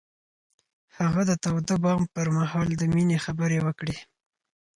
هغه 0.97 1.21
د 1.29 1.31
تاوده 1.43 1.75
بام 1.83 2.01
پر 2.13 2.27
مهال 2.37 2.67
د 2.75 2.83
مینې 2.93 3.17
خبرې 3.25 3.59
وکړې. 3.65 3.97